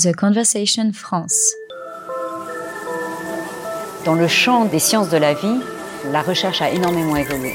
The 0.00 0.16
Conversation 0.16 0.92
France. 0.94 1.52
Dans 4.06 4.14
le 4.14 4.28
champ 4.28 4.64
des 4.64 4.78
sciences 4.78 5.10
de 5.10 5.18
la 5.18 5.34
vie, 5.34 5.60
la 6.10 6.22
recherche 6.22 6.62
a 6.62 6.70
énormément 6.70 7.16
évolué. 7.16 7.52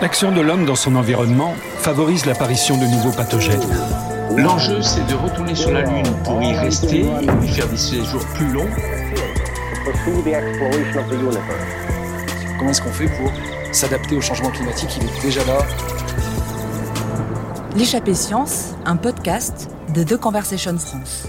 L'action 0.00 0.32
de 0.32 0.40
l'homme 0.40 0.64
dans 0.64 0.74
son 0.74 0.96
environnement 0.96 1.52
favorise 1.76 2.24
l'apparition 2.24 2.78
de 2.78 2.86
nouveaux 2.86 3.10
pathogènes. 3.10 3.60
L'enjeu, 4.34 4.80
c'est 4.80 5.06
de 5.06 5.14
retourner 5.14 5.54
sur 5.54 5.70
la 5.70 5.82
Lune 5.82 6.10
pour 6.24 6.42
y 6.42 6.56
rester 6.56 7.00
et 7.00 7.44
y 7.44 7.48
faire 7.48 7.68
des 7.68 7.76
séjours 7.76 8.24
plus 8.34 8.50
longs. 8.50 8.70
Comment 12.58 12.70
est-ce 12.70 12.80
qu'on 12.80 12.92
fait 12.92 13.08
pour 13.08 13.30
s'adapter 13.70 14.16
au 14.16 14.22
changement 14.22 14.50
climatique? 14.50 14.96
Il 14.98 15.04
est 15.04 15.22
déjà 15.22 15.44
là. 15.44 15.58
L'échappée 17.76 18.14
science, 18.14 18.74
un 18.86 18.96
podcast 18.96 19.68
de 19.92 20.02
The 20.04 20.16
Conversation 20.16 20.78
France. 20.78 21.28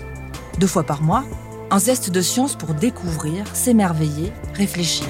Deux 0.60 0.68
fois 0.68 0.84
par 0.84 1.02
mois, 1.02 1.26
un 1.70 1.80
zeste 1.80 2.12
de 2.12 2.22
science 2.22 2.56
pour 2.56 2.74
découvrir, 2.74 3.46
s'émerveiller, 3.54 4.32
réfléchir. 4.54 5.08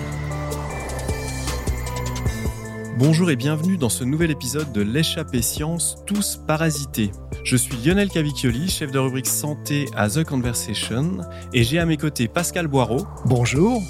Bonjour 2.98 3.30
et 3.30 3.36
bienvenue 3.36 3.78
dans 3.78 3.90
ce 3.90 4.04
nouvel 4.04 4.32
épisode 4.32 4.72
de 4.72 4.82
l'échappée 4.82 5.42
science, 5.42 5.98
tous 6.06 6.40
parasités. 6.48 7.12
Je 7.44 7.58
suis 7.58 7.76
Lionel 7.78 8.10
Cavicchioli, 8.10 8.70
chef 8.70 8.92
de 8.92 9.00
rubrique 9.00 9.28
santé 9.28 9.86
à 9.96 10.10
The 10.10 10.24
Conversation, 10.24 11.18
et 11.54 11.64
j'ai 11.64 11.80
à 11.80 11.86
mes 11.86 11.98
côtés 11.98 12.28
Pascal 12.28 12.68
Boireau. 12.68 13.06
Bonjour. 13.26 13.82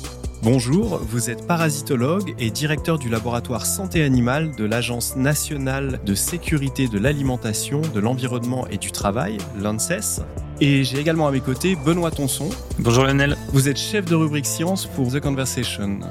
Bonjour, 0.43 0.97
vous 0.97 1.29
êtes 1.29 1.47
parasitologue 1.47 2.35
et 2.37 2.51
directeur 2.51 2.99
du 2.99 3.07
laboratoire 3.07 3.65
santé 3.65 4.03
animale 4.03 4.53
de 4.57 4.65
l'Agence 4.65 5.15
nationale 5.15 6.01
de 6.05 6.15
sécurité 6.15 6.89
de 6.89 6.99
l'alimentation, 6.99 7.79
de 7.79 7.99
l'environnement 8.01 8.67
et 8.67 8.77
du 8.77 8.91
travail, 8.91 9.37
l'ANSES. 9.57 10.21
Et 10.59 10.83
j'ai 10.83 10.99
également 10.99 11.29
à 11.29 11.31
mes 11.31 11.39
côtés 11.39 11.77
Benoît 11.77 12.11
Tonson. 12.11 12.49
Bonjour 12.77 13.05
Lionel. 13.05 13.37
Vous 13.53 13.69
êtes 13.69 13.77
chef 13.77 14.03
de 14.03 14.15
rubrique 14.15 14.45
science 14.45 14.85
pour 14.85 15.13
The 15.13 15.21
Conversation. 15.21 16.01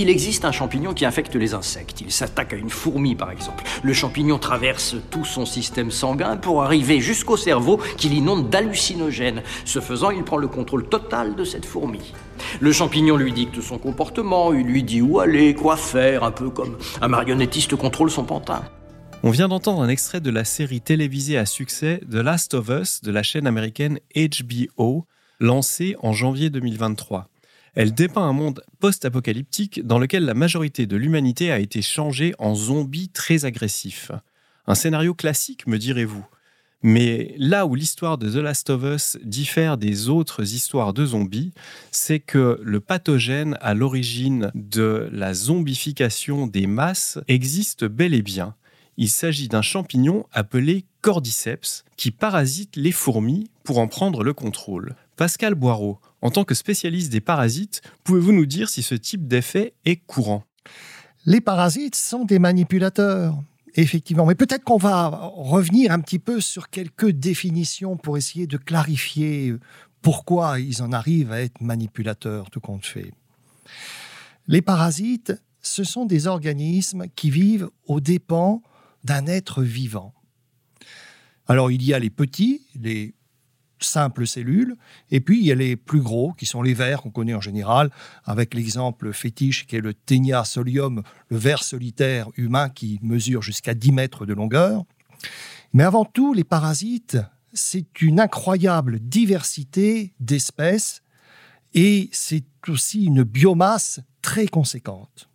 Il 0.00 0.08
existe 0.08 0.46
un 0.46 0.50
champignon 0.50 0.94
qui 0.94 1.04
infecte 1.04 1.36
les 1.36 1.52
insectes. 1.52 2.00
Il 2.00 2.10
s'attaque 2.10 2.54
à 2.54 2.56
une 2.56 2.70
fourmi, 2.70 3.14
par 3.14 3.30
exemple. 3.30 3.64
Le 3.82 3.92
champignon 3.92 4.38
traverse 4.38 4.96
tout 5.10 5.26
son 5.26 5.44
système 5.44 5.90
sanguin 5.90 6.38
pour 6.38 6.62
arriver 6.62 7.00
jusqu'au 7.00 7.36
cerveau 7.36 7.78
qui 7.98 8.08
l'inonde 8.08 8.48
d'hallucinogènes. 8.48 9.42
Ce 9.66 9.78
faisant, 9.78 10.10
il 10.10 10.24
prend 10.24 10.38
le 10.38 10.48
contrôle 10.48 10.88
total 10.88 11.34
de 11.34 11.44
cette 11.44 11.66
fourmi. 11.66 12.14
Le 12.60 12.72
champignon 12.72 13.18
lui 13.18 13.30
dicte 13.30 13.60
son 13.60 13.76
comportement, 13.76 14.54
il 14.54 14.64
lui 14.64 14.82
dit 14.82 15.02
où 15.02 15.20
aller, 15.20 15.54
quoi 15.54 15.76
faire, 15.76 16.24
un 16.24 16.30
peu 16.30 16.48
comme 16.48 16.78
un 17.02 17.08
marionnettiste 17.08 17.76
contrôle 17.76 18.10
son 18.10 18.24
pantin. 18.24 18.62
On 19.22 19.28
vient 19.28 19.48
d'entendre 19.48 19.82
un 19.82 19.88
extrait 19.90 20.22
de 20.22 20.30
la 20.30 20.44
série 20.46 20.80
télévisée 20.80 21.36
à 21.36 21.44
succès 21.44 22.00
The 22.10 22.14
Last 22.14 22.54
of 22.54 22.70
Us 22.70 23.02
de 23.02 23.12
la 23.12 23.22
chaîne 23.22 23.46
américaine 23.46 23.98
HBO, 24.16 25.04
lancée 25.40 25.94
en 26.00 26.14
janvier 26.14 26.48
2023. 26.48 27.29
Elle 27.74 27.94
dépeint 27.94 28.28
un 28.28 28.32
monde 28.32 28.62
post-apocalyptique 28.80 29.86
dans 29.86 29.98
lequel 29.98 30.24
la 30.24 30.34
majorité 30.34 30.86
de 30.86 30.96
l'humanité 30.96 31.52
a 31.52 31.58
été 31.58 31.82
changée 31.82 32.34
en 32.38 32.54
zombies 32.54 33.10
très 33.10 33.44
agressifs. 33.44 34.10
Un 34.66 34.74
scénario 34.74 35.14
classique, 35.14 35.66
me 35.66 35.78
direz-vous. 35.78 36.26
Mais 36.82 37.34
là 37.36 37.66
où 37.66 37.74
l'histoire 37.74 38.16
de 38.16 38.30
The 38.30 38.42
Last 38.42 38.70
of 38.70 38.82
Us 38.84 39.18
diffère 39.22 39.76
des 39.76 40.08
autres 40.08 40.54
histoires 40.54 40.94
de 40.94 41.04
zombies, 41.04 41.52
c'est 41.90 42.20
que 42.20 42.58
le 42.62 42.80
pathogène 42.80 43.58
à 43.60 43.74
l'origine 43.74 44.50
de 44.54 45.08
la 45.12 45.34
zombification 45.34 46.46
des 46.46 46.66
masses 46.66 47.18
existe 47.28 47.84
bel 47.84 48.14
et 48.14 48.22
bien. 48.22 48.54
Il 48.96 49.10
s'agit 49.10 49.48
d'un 49.48 49.62
champignon 49.62 50.26
appelé 50.32 50.84
Cordyceps 51.02 51.84
qui 51.96 52.10
parasite 52.10 52.76
les 52.76 52.92
fourmis 52.92 53.50
pour 53.62 53.78
en 53.78 53.86
prendre 53.86 54.24
le 54.24 54.32
contrôle. 54.32 54.94
Pascal 55.16 55.54
Boireau, 55.54 55.98
en 56.22 56.30
tant 56.30 56.44
que 56.44 56.54
spécialiste 56.54 57.10
des 57.10 57.20
parasites, 57.20 57.82
pouvez-vous 58.04 58.32
nous 58.32 58.46
dire 58.46 58.68
si 58.68 58.82
ce 58.82 58.94
type 58.94 59.26
d'effet 59.26 59.74
est 59.84 59.96
courant? 59.96 60.44
Les 61.26 61.40
parasites 61.40 61.96
sont 61.96 62.24
des 62.24 62.38
manipulateurs. 62.38 63.42
Effectivement, 63.76 64.26
mais 64.26 64.34
peut-être 64.34 64.64
qu'on 64.64 64.78
va 64.78 65.08
revenir 65.34 65.92
un 65.92 66.00
petit 66.00 66.18
peu 66.18 66.40
sur 66.40 66.70
quelques 66.70 67.10
définitions 67.10 67.96
pour 67.96 68.16
essayer 68.16 68.48
de 68.48 68.56
clarifier 68.56 69.54
pourquoi 70.02 70.58
ils 70.58 70.82
en 70.82 70.92
arrivent 70.92 71.30
à 71.30 71.40
être 71.40 71.60
manipulateurs, 71.60 72.50
tout 72.50 72.60
compte 72.60 72.84
fait. 72.84 73.12
Les 74.48 74.62
parasites, 74.62 75.32
ce 75.62 75.84
sont 75.84 76.04
des 76.04 76.26
organismes 76.26 77.04
qui 77.14 77.30
vivent 77.30 77.70
aux 77.86 78.00
dépens 78.00 78.62
d'un 79.04 79.26
être 79.26 79.62
vivant. 79.62 80.14
Alors 81.46 81.70
il 81.70 81.82
y 81.84 81.94
a 81.94 81.98
les 81.98 82.10
petits, 82.10 82.62
les 82.80 83.14
simples 83.84 84.26
cellules. 84.26 84.76
Et 85.10 85.20
puis, 85.20 85.38
il 85.38 85.46
y 85.46 85.52
a 85.52 85.54
les 85.54 85.76
plus 85.76 86.00
gros, 86.00 86.32
qui 86.32 86.46
sont 86.46 86.62
les 86.62 86.74
vers 86.74 87.02
qu'on 87.02 87.10
connaît 87.10 87.34
en 87.34 87.40
général, 87.40 87.90
avec 88.24 88.54
l'exemple 88.54 89.12
fétiche 89.12 89.66
qui 89.66 89.76
est 89.76 89.80
le 89.80 89.94
Ténia 89.94 90.44
solium, 90.44 91.02
le 91.28 91.36
ver 91.36 91.62
solitaire 91.62 92.28
humain 92.36 92.68
qui 92.68 92.98
mesure 93.02 93.42
jusqu'à 93.42 93.74
10 93.74 93.92
mètres 93.92 94.26
de 94.26 94.34
longueur. 94.34 94.84
Mais 95.72 95.84
avant 95.84 96.04
tout, 96.04 96.32
les 96.32 96.44
parasites, 96.44 97.18
c'est 97.52 98.00
une 98.00 98.20
incroyable 98.20 98.98
diversité 99.00 100.14
d'espèces 100.20 101.02
et 101.74 102.08
c'est 102.12 102.44
aussi 102.68 103.04
une 103.04 103.22
biomasse 103.22 104.00
très 104.22 104.46
conséquente. 104.46 105.28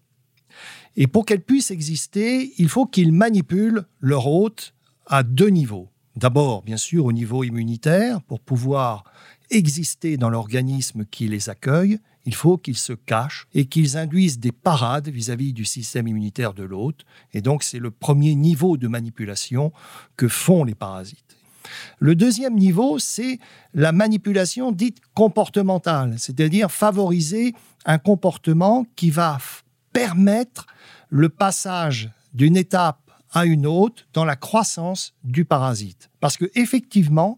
Et 0.96 1.08
pour 1.08 1.26
qu'elles 1.26 1.44
puissent 1.44 1.72
exister, 1.72 2.54
il 2.58 2.70
faut 2.70 2.86
qu'ils 2.86 3.12
manipulent 3.12 3.86
leur 4.00 4.28
hôte 4.28 4.74
à 5.06 5.24
deux 5.24 5.50
niveaux. 5.50 5.90
D'abord, 6.16 6.62
bien 6.62 6.78
sûr, 6.78 7.06
au 7.06 7.12
niveau 7.12 7.44
immunitaire, 7.44 8.22
pour 8.22 8.40
pouvoir 8.40 9.04
exister 9.50 10.18
dans 10.18 10.30
l'organisme 10.30 11.06
qui 11.06 11.28
les 11.28 11.50
accueille, 11.50 12.00
il 12.26 12.34
faut 12.34 12.58
qu'ils 12.58 12.78
se 12.78 12.94
cachent 12.94 13.48
et 13.54 13.66
qu'ils 13.66 13.98
induisent 13.98 14.40
des 14.40 14.52
parades 14.52 15.10
vis-à-vis 15.10 15.54
du 15.54 15.66
système 15.66 16.08
immunitaire 16.08 16.54
de 16.54 16.64
l'hôte. 16.64 17.06
Et 17.34 17.42
donc, 17.42 17.64
c'est 17.64 17.80
le 17.80 17.92
premier 17.92 18.34
niveau 18.34 18.78
de 18.78 18.88
manipulation 18.88 19.74
que 20.16 20.28
font 20.28 20.64
les 20.64 20.74
parasites. 20.74 21.38
Le 22.00 22.16
deuxième 22.16 22.56
niveau, 22.56 22.98
c'est 22.98 23.40
la 23.74 23.92
manipulation 23.92 24.72
dite 24.72 25.00
comportementale, 25.14 26.16
c'est-à-dire 26.18 26.72
favoriser 26.72 27.54
un 27.86 27.98
comportement 27.98 28.86
qui 28.96 29.10
va 29.10 29.38
permettre 29.92 30.66
le 31.10 31.30
passage 31.30 32.10
d'une 32.34 32.58
étape 32.58 33.05
à 33.36 33.46
une 33.46 33.68
autre 33.68 34.08
dans 34.14 34.26
la 34.26 34.36
croissance 34.36 35.14
du 35.24 35.46
parasite. 35.46 36.10
Parce 36.20 36.38
que 36.38 36.50
effectivement, 36.56 37.38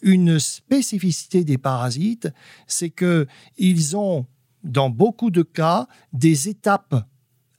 une 0.00 0.38
spécificité 0.38 1.44
des 1.44 1.58
parasites, 1.58 2.28
c'est 2.66 2.90
que 2.90 3.26
ils 3.58 3.96
ont 3.96 4.26
dans 4.64 4.88
beaucoup 4.88 5.30
de 5.30 5.42
cas 5.42 5.88
des 6.12 6.48
étapes 6.48 7.06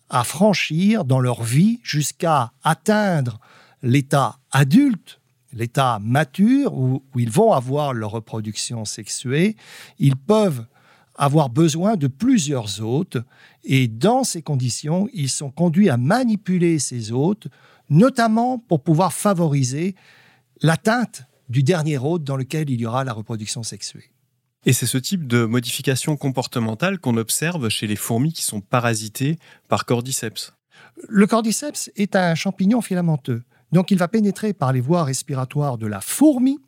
à 0.09 0.23
franchir 0.23 1.05
dans 1.05 1.19
leur 1.19 1.43
vie 1.43 1.79
jusqu'à 1.83 2.53
atteindre 2.63 3.39
l'état 3.81 4.37
adulte, 4.51 5.19
l'état 5.51 5.99
mature 5.99 6.73
où, 6.73 7.03
où, 7.13 7.19
ils 7.19 7.29
vont 7.29 7.51
avoir 7.51 7.93
leur 7.93 8.11
reproduction 8.11 8.85
sexuée. 8.85 9.55
Ils 9.99 10.15
peuvent 10.15 10.65
avoir 11.15 11.49
besoin 11.49 11.95
de 11.95 12.07
plusieurs 12.07 12.81
hôtes 12.81 13.17
et 13.63 13.87
dans 13.87 14.23
ces 14.23 14.41
conditions, 14.41 15.07
ils 15.13 15.29
sont 15.29 15.51
conduits 15.51 15.89
à 15.89 15.97
manipuler 15.97 16.79
ces 16.79 17.11
hôtes 17.11 17.47
notamment 17.89 18.57
pour 18.57 18.81
pouvoir 18.81 19.13
favoriser 19.13 19.95
l'atteinte 20.61 21.23
du 21.49 21.63
dernier 21.63 21.97
hôte 21.97 22.23
dans 22.23 22.37
lequel 22.37 22.69
il 22.69 22.79
y 22.79 22.85
aura 22.85 23.03
la 23.03 23.13
reproduction 23.13 23.63
sexuée. 23.63 24.09
Et 24.65 24.73
c'est 24.73 24.85
ce 24.85 24.97
type 24.97 25.27
de 25.27 25.45
modification 25.45 26.15
comportementale 26.15 26.97
qu'on 26.97 27.17
observe 27.17 27.67
chez 27.69 27.85
les 27.85 27.97
fourmis 27.97 28.31
qui 28.31 28.43
sont 28.43 28.61
parasitées 28.61 29.37
par 29.67 29.85
cordyceps. 29.85 30.53
Le 31.09 31.27
cordyceps 31.27 31.91
est 31.95 32.15
un 32.15 32.33
champignon 32.33 32.81
filamenteux. 32.81 33.43
Donc 33.73 33.91
il 33.91 33.97
va 33.97 34.07
pénétrer 34.07 34.53
par 34.53 34.71
les 34.71 34.79
voies 34.79 35.03
respiratoires 35.03 35.77
de 35.77 35.87
la 35.87 35.99
fourmi 35.99 36.59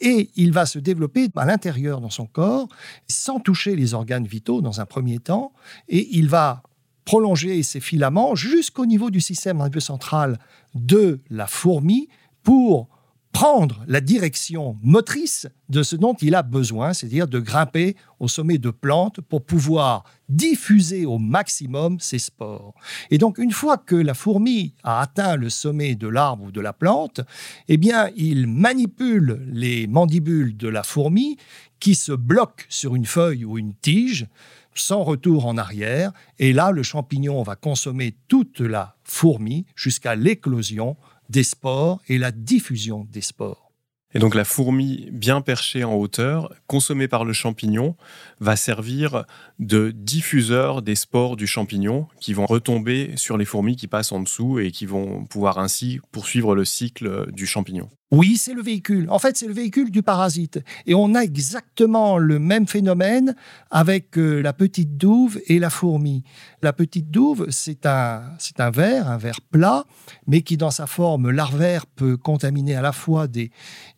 et 0.00 0.30
il 0.36 0.52
va 0.52 0.66
se 0.66 0.78
développer 0.78 1.28
à 1.36 1.44
l'intérieur 1.44 2.00
dans 2.00 2.10
son 2.10 2.26
corps 2.26 2.68
sans 3.08 3.40
toucher 3.40 3.76
les 3.76 3.94
organes 3.94 4.26
vitaux 4.26 4.60
dans 4.62 4.80
un 4.80 4.86
premier 4.86 5.18
temps. 5.18 5.52
Et 5.88 6.16
il 6.16 6.28
va 6.28 6.62
prolonger 7.04 7.62
ses 7.62 7.80
filaments 7.80 8.34
jusqu'au 8.34 8.86
niveau 8.86 9.10
du 9.10 9.20
système 9.20 9.58
nerveux 9.58 9.80
central 9.80 10.38
de 10.74 11.20
la 11.30 11.46
fourmi 11.46 12.08
pour 12.42 12.88
prendre 13.32 13.84
la 13.86 14.00
direction 14.00 14.76
motrice 14.82 15.46
de 15.68 15.82
ce 15.82 15.96
dont 15.96 16.14
il 16.20 16.34
a 16.34 16.42
besoin, 16.42 16.92
c'est-à-dire 16.92 17.28
de 17.28 17.38
grimper 17.38 17.96
au 18.18 18.28
sommet 18.28 18.58
de 18.58 18.70
plantes 18.70 19.20
pour 19.20 19.44
pouvoir 19.44 20.04
diffuser 20.28 21.06
au 21.06 21.18
maximum 21.18 22.00
ses 22.00 22.18
spores. 22.18 22.74
Et 23.10 23.18
donc, 23.18 23.38
une 23.38 23.52
fois 23.52 23.78
que 23.78 23.94
la 23.94 24.14
fourmi 24.14 24.74
a 24.82 25.00
atteint 25.00 25.36
le 25.36 25.48
sommet 25.48 25.94
de 25.94 26.08
l'arbre 26.08 26.44
ou 26.44 26.50
de 26.50 26.60
la 26.60 26.72
plante, 26.72 27.20
eh 27.68 27.76
bien, 27.76 28.10
il 28.16 28.46
manipule 28.46 29.40
les 29.46 29.86
mandibules 29.86 30.56
de 30.56 30.68
la 30.68 30.82
fourmi 30.82 31.36
qui 31.78 31.94
se 31.94 32.12
bloquent 32.12 32.64
sur 32.68 32.94
une 32.94 33.06
feuille 33.06 33.44
ou 33.44 33.58
une 33.58 33.74
tige 33.74 34.26
sans 34.74 35.02
retour 35.02 35.46
en 35.46 35.56
arrière. 35.56 36.12
Et 36.38 36.52
là, 36.52 36.70
le 36.70 36.82
champignon 36.82 37.42
va 37.42 37.56
consommer 37.56 38.14
toute 38.28 38.60
la 38.60 38.96
fourmi 39.04 39.66
jusqu'à 39.74 40.14
l'éclosion 40.14 40.96
des 41.30 41.44
spores 41.44 42.00
et 42.08 42.18
la 42.18 42.32
diffusion 42.32 43.06
des 43.10 43.20
spores. 43.22 43.70
Et 44.12 44.18
donc 44.18 44.34
la 44.34 44.44
fourmi 44.44 45.08
bien 45.12 45.40
perchée 45.40 45.84
en 45.84 45.94
hauteur, 45.94 46.52
consommée 46.66 47.06
par 47.06 47.24
le 47.24 47.32
champignon, 47.32 47.94
va 48.40 48.56
servir 48.56 49.24
de 49.60 49.90
diffuseur 49.90 50.80
des 50.80 50.94
spores 50.94 51.36
du 51.36 51.46
champignon 51.46 52.08
qui 52.18 52.32
vont 52.32 52.46
retomber 52.46 53.12
sur 53.16 53.36
les 53.36 53.44
fourmis 53.44 53.76
qui 53.76 53.86
passent 53.86 54.10
en 54.10 54.20
dessous 54.20 54.58
et 54.58 54.70
qui 54.70 54.86
vont 54.86 55.26
pouvoir 55.26 55.58
ainsi 55.58 56.00
poursuivre 56.12 56.54
le 56.54 56.64
cycle 56.64 57.30
du 57.30 57.46
champignon. 57.46 57.88
Oui, 58.10 58.38
c'est 58.38 58.54
le 58.54 58.62
véhicule. 58.62 59.06
En 59.10 59.18
fait, 59.18 59.36
c'est 59.36 59.46
le 59.46 59.52
véhicule 59.52 59.90
du 59.90 60.02
parasite. 60.02 60.60
Et 60.86 60.94
on 60.94 61.14
a 61.14 61.20
exactement 61.20 62.16
le 62.16 62.38
même 62.38 62.66
phénomène 62.66 63.36
avec 63.70 64.18
euh, 64.18 64.40
la 64.40 64.52
petite 64.52 64.96
douve 64.96 65.38
et 65.46 65.58
la 65.58 65.70
fourmi. 65.70 66.24
La 66.62 66.72
petite 66.72 67.10
douve, 67.10 67.46
c'est 67.50 67.84
un, 67.84 68.22
c'est 68.38 68.60
un 68.60 68.70
ver, 68.70 69.08
un 69.08 69.18
ver 69.18 69.40
plat, 69.42 69.84
mais 70.26 70.40
qui 70.40 70.56
dans 70.56 70.72
sa 70.72 70.86
forme 70.86 71.30
larvaire 71.30 71.86
peut 71.86 72.16
contaminer 72.16 72.74
à 72.74 72.82
la 72.82 72.92
fois 72.92 73.28
des 73.28 73.50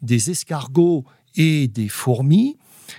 escargots 0.02 1.04
et 1.36 1.68
des 1.68 1.88
fourmis. 1.88 2.58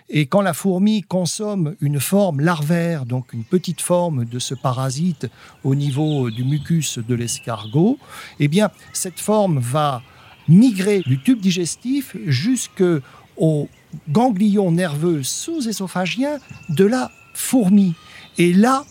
Et 0.09 0.25
quand 0.25 0.41
la 0.41 0.53
fourmi 0.53 1.01
consomme 1.01 1.75
une 1.81 1.99
forme 1.99 2.41
larvaire, 2.41 3.05
donc 3.05 3.33
une 3.33 3.43
petite 3.43 3.81
forme 3.81 4.25
de 4.25 4.39
ce 4.39 4.53
parasite 4.53 5.27
au 5.63 5.75
niveau 5.75 6.29
du 6.29 6.43
mucus 6.43 6.99
de 6.99 7.15
l'escargot, 7.15 7.97
eh 8.39 8.47
bien, 8.47 8.69
cette 8.93 9.19
forme 9.19 9.59
va 9.59 10.01
migrer 10.47 11.01
du 11.01 11.21
tube 11.21 11.39
digestif 11.39 12.15
jusqu'au 12.25 13.69
ganglion 14.09 14.71
nerveux 14.71 15.23
sous-ésophagiens 15.23 16.39
de 16.69 16.85
la 16.85 17.11
fourmi. 17.33 17.93
Et 18.37 18.53
là, 18.53 18.83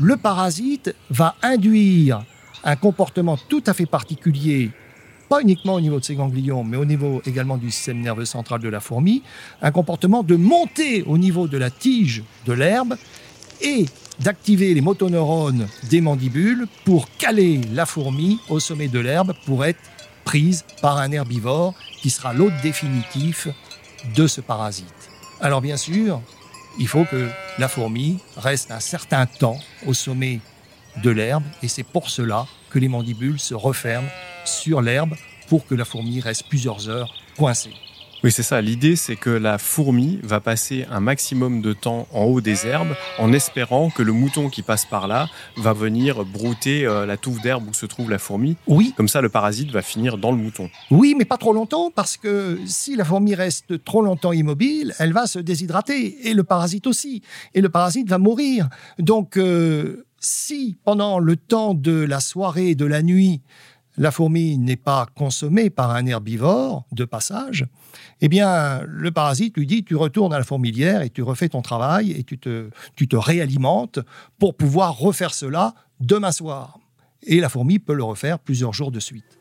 le 0.00 0.16
parasite 0.16 0.94
va 1.10 1.34
induire 1.42 2.24
un 2.64 2.76
comportement 2.76 3.36
tout 3.48 3.62
à 3.66 3.74
fait 3.74 3.86
particulier, 3.86 4.70
pas 5.28 5.40
uniquement 5.42 5.74
au 5.74 5.80
niveau 5.80 6.00
de 6.00 6.04
ces 6.04 6.14
ganglions, 6.14 6.64
mais 6.64 6.76
au 6.76 6.84
niveau 6.84 7.22
également 7.26 7.56
du 7.56 7.70
système 7.70 8.00
nerveux 8.00 8.24
central 8.24 8.60
de 8.60 8.68
la 8.68 8.80
fourmi, 8.80 9.22
un 9.62 9.70
comportement 9.70 10.22
de 10.22 10.36
monter 10.36 11.02
au 11.02 11.18
niveau 11.18 11.48
de 11.48 11.58
la 11.58 11.70
tige 11.70 12.22
de 12.46 12.52
l'herbe 12.52 12.96
et 13.60 13.86
d'activer 14.20 14.74
les 14.74 14.80
motoneurones 14.80 15.68
des 15.90 16.00
mandibules 16.00 16.66
pour 16.84 17.08
caler 17.18 17.60
la 17.72 17.86
fourmi 17.86 18.38
au 18.48 18.60
sommet 18.60 18.88
de 18.88 18.98
l'herbe 18.98 19.34
pour 19.46 19.64
être 19.64 19.80
prise 20.24 20.64
par 20.82 20.98
un 20.98 21.12
herbivore 21.12 21.74
qui 22.00 22.10
sera 22.10 22.32
l'hôte 22.32 22.52
définitif 22.62 23.48
de 24.14 24.26
ce 24.26 24.40
parasite. 24.40 24.86
Alors 25.40 25.60
bien 25.60 25.76
sûr, 25.76 26.20
il 26.78 26.88
faut 26.88 27.04
que 27.04 27.28
la 27.58 27.68
fourmi 27.68 28.18
reste 28.36 28.70
un 28.70 28.80
certain 28.80 29.26
temps 29.26 29.58
au 29.86 29.94
sommet 29.94 30.40
de 31.02 31.10
l'herbe 31.10 31.44
et 31.62 31.68
c'est 31.68 31.82
pour 31.82 32.10
cela 32.10 32.46
que 32.70 32.78
les 32.78 32.88
mandibules 32.88 33.38
se 33.38 33.54
referment 33.54 34.08
sur 34.48 34.82
l'herbe 34.82 35.14
pour 35.48 35.66
que 35.66 35.74
la 35.74 35.84
fourmi 35.84 36.20
reste 36.20 36.48
plusieurs 36.48 36.88
heures 36.88 37.14
coincée. 37.36 37.72
Oui, 38.24 38.32
c'est 38.32 38.42
ça. 38.42 38.60
L'idée, 38.60 38.96
c'est 38.96 39.14
que 39.14 39.30
la 39.30 39.58
fourmi 39.58 40.18
va 40.24 40.40
passer 40.40 40.84
un 40.90 40.98
maximum 40.98 41.62
de 41.62 41.72
temps 41.72 42.08
en 42.12 42.24
haut 42.24 42.40
des 42.40 42.66
herbes 42.66 42.96
en 43.18 43.32
espérant 43.32 43.90
que 43.90 44.02
le 44.02 44.12
mouton 44.12 44.48
qui 44.48 44.62
passe 44.62 44.84
par 44.84 45.06
là 45.06 45.28
va 45.56 45.72
venir 45.72 46.24
brouter 46.24 46.84
euh, 46.84 47.06
la 47.06 47.16
touffe 47.16 47.40
d'herbe 47.40 47.68
où 47.68 47.74
se 47.74 47.86
trouve 47.86 48.10
la 48.10 48.18
fourmi. 48.18 48.56
Oui. 48.66 48.92
Comme 48.96 49.06
ça, 49.06 49.20
le 49.20 49.28
parasite 49.28 49.70
va 49.70 49.82
finir 49.82 50.18
dans 50.18 50.32
le 50.32 50.36
mouton. 50.36 50.68
Oui, 50.90 51.14
mais 51.16 51.24
pas 51.24 51.36
trop 51.36 51.52
longtemps 51.52 51.92
parce 51.94 52.16
que 52.16 52.58
si 52.66 52.96
la 52.96 53.04
fourmi 53.04 53.36
reste 53.36 53.84
trop 53.84 54.02
longtemps 54.02 54.32
immobile, 54.32 54.94
elle 54.98 55.12
va 55.12 55.28
se 55.28 55.38
déshydrater 55.38 56.28
et 56.28 56.34
le 56.34 56.42
parasite 56.42 56.88
aussi. 56.88 57.22
Et 57.54 57.60
le 57.60 57.68
parasite 57.68 58.08
va 58.08 58.18
mourir. 58.18 58.68
Donc, 58.98 59.36
euh, 59.36 60.04
si 60.18 60.76
pendant 60.84 61.20
le 61.20 61.36
temps 61.36 61.72
de 61.72 61.92
la 61.92 62.18
soirée, 62.18 62.74
de 62.74 62.84
la 62.84 63.02
nuit, 63.02 63.42
la 63.98 64.10
fourmi 64.10 64.56
n'est 64.56 64.76
pas 64.76 65.06
consommée 65.14 65.70
par 65.70 65.90
un 65.90 66.06
herbivore 66.06 66.84
de 66.92 67.04
passage, 67.04 67.66
eh 68.20 68.28
bien, 68.28 68.80
le 68.86 69.10
parasite 69.10 69.56
lui 69.56 69.66
dit, 69.66 69.84
tu 69.84 69.96
retournes 69.96 70.32
à 70.32 70.38
la 70.38 70.44
fourmilière 70.44 71.02
et 71.02 71.10
tu 71.10 71.22
refais 71.22 71.48
ton 71.48 71.62
travail 71.62 72.12
et 72.12 72.22
tu 72.22 72.38
te, 72.38 72.70
tu 72.94 73.08
te 73.08 73.16
réalimentes 73.16 73.98
pour 74.38 74.56
pouvoir 74.56 74.96
refaire 74.96 75.34
cela 75.34 75.74
demain 76.00 76.32
soir. 76.32 76.78
Et 77.24 77.40
la 77.40 77.48
fourmi 77.48 77.78
peut 77.78 77.94
le 77.94 78.04
refaire 78.04 78.38
plusieurs 78.38 78.72
jours 78.72 78.92
de 78.92 79.00
suite. 79.00 79.38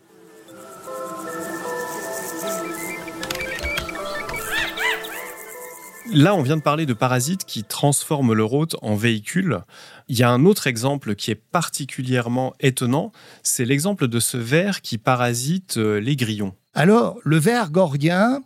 Là, 6.14 6.36
on 6.36 6.42
vient 6.42 6.58
de 6.58 6.62
parler 6.62 6.86
de 6.86 6.94
parasites 6.94 7.44
qui 7.44 7.64
transforment 7.64 8.34
leur 8.34 8.54
hôte 8.54 8.76
en 8.82 8.96
véhicule. 8.96 9.60
Il 10.08 10.18
y 10.18 10.24
a 10.24 10.30
un 10.30 10.46
autre 10.46 10.68
exemple 10.68 11.16
qui 11.16 11.32
est 11.32 11.36
particulièrement 11.36 12.54
étonnant, 12.60 13.12
c'est 13.44 13.66
l'exemple 13.66 14.08
de 14.08 14.20
ce 14.20 14.38
ver 14.38 14.82
qui 14.82 14.98
parasite 14.98 15.78
euh, 15.78 16.00
les 16.00 16.16
grillons. 16.16 16.54
Alors, 16.74 17.18
le 17.24 17.38
ver 17.38 17.72
gordien 17.72 18.42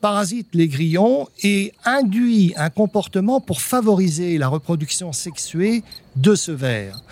parasite 0.00 0.48
les 0.52 0.68
grillons 0.68 1.26
et 1.42 1.72
induit 1.84 2.52
un 2.56 2.68
comportement 2.68 3.40
pour 3.40 3.62
favoriser 3.62 4.36
la 4.36 4.48
reproduction 4.48 5.12
sexuée 5.12 5.82
de 6.16 6.34
ce 6.34 6.52
ver. 6.52 7.02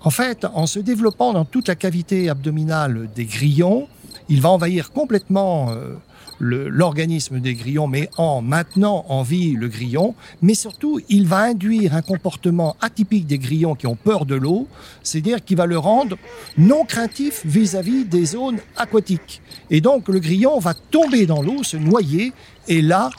En 0.00 0.10
fait, 0.10 0.46
en 0.54 0.66
se 0.66 0.78
développant 0.78 1.32
dans 1.32 1.44
toute 1.44 1.68
la 1.68 1.74
cavité 1.74 2.28
abdominale 2.28 3.10
des 3.14 3.24
grillons, 3.24 3.88
il 4.28 4.40
va 4.40 4.50
envahir 4.50 4.92
complètement 4.92 5.72
euh, 5.72 5.94
l'organisme 6.40 7.40
des 7.40 7.54
grillons, 7.54 7.86
mais 7.86 8.10
en 8.16 8.42
maintenant 8.42 9.04
en 9.08 9.22
vie 9.22 9.52
le 9.52 9.68
grillon. 9.68 10.14
Mais 10.42 10.54
surtout, 10.54 11.00
il 11.08 11.26
va 11.26 11.38
induire 11.38 11.94
un 11.94 12.02
comportement 12.02 12.76
atypique 12.80 13.26
des 13.26 13.38
grillons 13.38 13.74
qui 13.74 13.86
ont 13.86 13.96
peur 13.96 14.26
de 14.26 14.34
l'eau, 14.34 14.68
c'est-à-dire 15.02 15.44
qu'il 15.44 15.56
va 15.56 15.66
le 15.66 15.78
rendre 15.78 16.16
non 16.58 16.84
craintif 16.84 17.42
vis-à-vis 17.44 18.04
des 18.04 18.24
zones 18.26 18.58
aquatiques. 18.76 19.42
Et 19.70 19.80
donc, 19.80 20.08
le 20.08 20.20
grillon 20.20 20.58
va 20.58 20.74
tomber 20.74 21.26
dans 21.26 21.42
l'eau, 21.42 21.62
se 21.62 21.76
noyer, 21.76 22.32
et 22.68 22.82
là, 22.82 23.10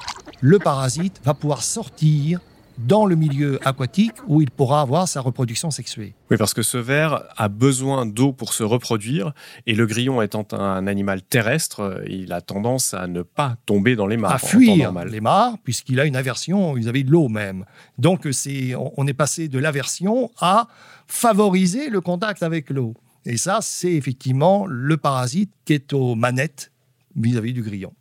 le 0.42 0.60
parasite 0.60 1.22
va 1.24 1.34
pouvoir 1.34 1.64
sortir 1.64 2.40
dans 2.78 3.06
le 3.06 3.16
milieu 3.16 3.60
aquatique 3.68 4.16
où 4.28 4.42
il 4.42 4.52
pourra 4.52 4.82
avoir 4.82 5.08
sa 5.08 5.22
reproduction 5.22 5.72
sexuée. 5.72 6.14
Oui, 6.30 6.38
parce 6.38 6.54
que 6.54 6.62
ce 6.62 6.78
ver 6.78 7.24
a 7.38 7.48
besoin 7.48 8.06
d'eau 8.06 8.34
pour 8.34 8.54
se 8.54 8.64
reproduire 8.64 9.34
et 9.66 9.76
le 9.76 9.86
grillon 9.86 10.22
étant 10.22 10.48
un 10.52 10.88
animal 10.88 11.22
terrestre, 11.22 12.04
il 12.08 12.34
a 12.34 12.42
tendance 12.42 12.94
à 12.94 13.08
ne 13.08 13.22
pas 13.22 13.58
tomber 13.66 13.96
dans 13.96 14.08
les 14.08 14.18
mares. 14.18 14.34
À 14.34 14.40
fuir 14.40 14.92
les 15.06 15.22
mares 15.22 15.58
puisqu'il 15.64 16.00
a 16.00 16.06
une 16.06 16.16
aversion 16.16 16.74
vis-à-vis 16.74 17.04
de 17.04 17.12
l'eau 17.12 17.30
même. 17.30 17.66
Donc 17.98 18.28
c'est, 18.32 18.74
on 18.76 19.08
est 19.08 19.14
passé 19.14 19.48
de 19.48 19.60
l'aversion 19.60 20.32
à 20.40 20.68
favoriser 21.08 21.90
le 21.90 22.02
contact 22.02 22.44
avec 22.44 22.70
l'eau. 22.70 22.94
Et 23.26 23.38
ça, 23.38 23.60
c'est 23.62 23.94
effectivement 23.94 24.68
le 24.68 24.98
parasite 24.98 25.52
qui 25.66 25.74
est 25.74 25.94
aux 25.94 26.16
manettes 26.16 26.72
vis-à-vis 27.16 27.54
du 27.54 27.64
grillon. 27.64 27.94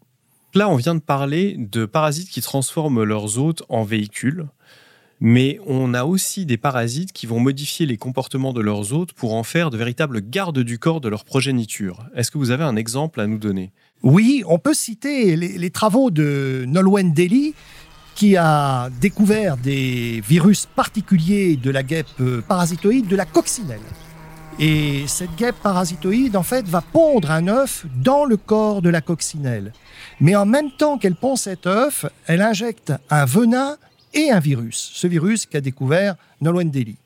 Là, 0.55 0.69
on 0.69 0.77
vient 0.77 0.95
de 0.95 1.01
parler 1.01 1.57
de 1.59 1.85
parasites 1.85 2.31
qui 2.31 2.41
transforment 2.41 3.03
leurs 3.03 3.39
hôtes 3.39 3.65
en 3.69 3.83
véhicules. 3.83 4.47
Mais 5.21 5.59
on 5.67 5.95
a 5.95 6.05
aussi 6.05 6.47
des 6.47 6.57
parasites 6.57 7.13
qui 7.13 7.27
vont 7.27 7.41
modifier 7.41 7.87
les 7.87 7.97
comportements 7.97 8.53
de 8.53 8.61
leurs 8.61 8.93
hôtes 8.93 9.13
pour 9.13 9.35
en 9.35 9.43
faire 9.43 9.71
de 9.71 9.77
véritables 9.77 10.21
gardes 10.21 10.61
du 10.61 10.79
corps 10.79 11.01
de 11.01 11.09
leur 11.09 11.25
progéniture. 11.25 12.07
Est-ce 12.15 12.31
que 12.31 12.39
vous 12.39 12.51
avez 12.51 12.63
un 12.63 12.77
exemple 12.77 13.21
à 13.21 13.27
nous 13.27 13.39
donner? 13.39 13.73
Oui, 14.03 14.45
on 14.47 14.59
peut 14.59 14.75
citer 14.75 15.35
les, 15.37 15.71
travaux 15.71 16.11
de 16.11 16.65
Nolwenn 16.69 17.13
Daly 17.13 17.55
qui 18.15 18.37
a 18.37 18.91
découvert 19.01 19.57
des 19.57 20.21
virus 20.21 20.67
particuliers 20.67 21.57
de 21.57 21.71
la 21.71 21.83
guêpe 21.83 22.23
parasitoïde 22.47 23.09
de 23.09 23.17
la 23.17 23.25
coccinelle. 23.25 23.81
Et 24.61 25.07
cette 25.09 25.35
guêpe 25.35 25.57
parasitoïde, 25.63 26.37
en 26.37 26.45
fait, 26.45 26.67
va 26.67 26.81
pondre 26.81 27.33
un 27.33 27.49
œuf 27.49 27.87
dans 27.97 28.25
le 28.25 28.37
corps 28.37 28.83
de 28.83 28.89
la 28.89 29.01
coccinelle. 29.01 29.73
Mais 30.21 30.37
en 30.37 30.47
même 30.47 30.71
temps 30.71 30.97
qu'elle 30.97 31.17
pond 31.17 31.35
cet 31.35 31.67
œuf, 31.67 32.07
elle 32.27 32.41
injecte 32.41 32.93
un 33.11 33.25
venin 33.25 33.77
et 34.13 34.31
un 34.31 34.39
virus. 34.39 34.93
Ce 34.95 35.09
virus 35.09 35.47
qu'a 35.47 35.61
découvert 35.61 36.15
Nolwenn 36.41 36.71
Daly. 36.71 36.97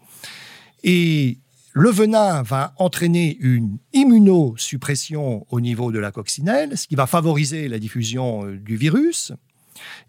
Et 0.85 1.39
le 1.73 1.91
venin 1.91 2.43
va 2.43 2.75
entraîner 2.77 3.39
une 3.41 3.79
immunosuppression 3.95 5.47
au 5.49 5.61
niveau 5.61 5.91
de 5.91 5.99
la 5.99 6.13
coccinelle, 6.13 6.77
ce 6.77 6.87
qui 6.87 6.97
va 6.97 7.07
favoriser 7.07 7.69
la 7.69 7.79
diffusion 7.79 8.45
euh, 8.45 8.57
du 8.59 8.77
virus, 8.77 9.33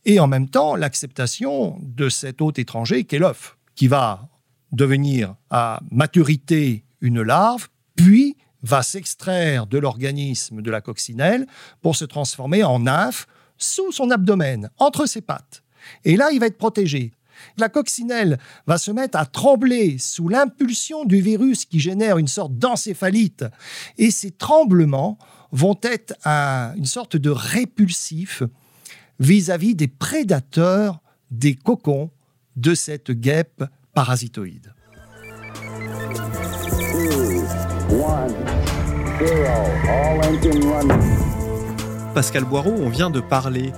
et 0.04 0.20
en 0.20 0.28
même 0.28 0.50
temps 0.50 0.76
l'acceptation 0.76 1.80
de 1.82 2.10
cet 2.10 2.42
hôte 2.42 2.60
étranger 2.60 3.06
qui 3.06 3.16
est 3.16 3.20
l'œuf, 3.20 3.56
qui 3.76 3.88
va 3.88 4.28
devenir 4.72 5.36
à 5.50 5.80
maturité 5.90 6.84
une 7.02 7.22
larve, 7.22 7.68
puis 7.96 8.38
va 8.64 8.84
s'extraire 8.84 9.68
de 9.68 9.78
l'organisme 9.78 10.62
de 10.62 10.72
la 10.72 10.82
coccinelle 10.82 11.48
pour 11.82 11.96
se 11.96 12.06
transformer 12.06 12.64
en 12.64 12.80
nymphe 12.80 13.28
sous 13.58 13.92
son 13.92 14.12
abdomen, 14.12 14.70
entre 14.78 15.06
ses 15.06 15.22
pattes. 15.22 15.64
Et 16.04 16.16
là, 16.16 16.32
il 16.32 16.40
va 16.40 16.48
être 16.48 16.58
protégé. 16.58 17.12
La 17.58 17.70
coccinelle 17.70 18.38
va 18.68 18.78
se 18.78 18.92
mettre 18.92 19.18
à 19.18 19.26
trembler 19.26 19.98
sous 19.98 20.28
l'impulsion 20.28 21.06
du 21.06 21.22
virus 21.22 21.66
qui 21.66 21.80
génère 21.80 22.18
une 22.18 22.28
sorte 22.28 22.58
d'encéphalite. 22.58 23.46
Et 23.98 24.12
ces 24.12 24.32
tremblements 24.32 25.18
vont 25.52 25.80
être 25.82 26.14
une 26.26 26.86
sorte 26.86 27.16
de 27.16 27.30
répulsif 27.30 28.44
vis-à-vis 29.20 29.76
des 29.76 29.88
prédateurs 29.88 31.02
des 31.32 31.56
cocons 31.56 32.12
de 32.56 32.76
cette 32.76 33.12
guêpe 33.12 33.64
parasitoïde. 33.94 34.74
Pascal 42.14 42.46
Boireau, 42.46 42.72
on 42.72 42.90
vient 42.90 43.10
de 43.10 43.20
parler 43.20 43.74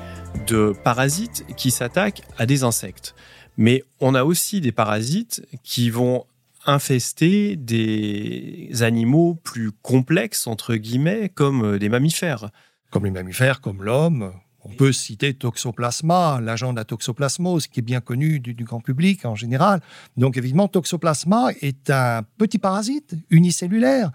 de 0.45 0.73
parasites 0.83 1.45
qui 1.57 1.71
s'attaquent 1.71 2.21
à 2.37 2.45
des 2.45 2.63
insectes. 2.63 3.15
Mais 3.57 3.83
on 3.99 4.13
a 4.13 4.23
aussi 4.23 4.61
des 4.61 4.71
parasites 4.71 5.43
qui 5.63 5.89
vont 5.89 6.25
infester 6.65 7.55
des 7.55 8.69
animaux 8.81 9.35
plus 9.43 9.71
complexes, 9.71 10.45
entre 10.45 10.75
guillemets, 10.75 11.29
comme 11.29 11.79
des 11.79 11.89
mammifères. 11.89 12.51
Comme 12.91 13.05
les 13.05 13.11
mammifères, 13.11 13.61
comme 13.61 13.83
l'homme. 13.83 14.33
On 14.63 14.69
peut 14.69 14.91
citer 14.91 15.33
Toxoplasma, 15.33 16.39
l'agent 16.39 16.71
de 16.71 16.77
la 16.77 16.85
toxoplasmose, 16.85 17.65
qui 17.65 17.79
est 17.79 17.83
bien 17.83 17.99
connu 17.99 18.39
du, 18.39 18.53
grand 18.63 18.79
public 18.79 19.25
en 19.25 19.33
général. 19.33 19.81
Donc 20.17 20.37
évidemment, 20.37 20.67
Toxoplasma 20.67 21.49
est 21.61 21.89
un 21.89 22.21
petit 22.37 22.59
parasite 22.59 23.15
unicellulaire 23.31 24.11